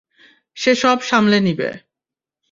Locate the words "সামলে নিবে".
1.01-1.69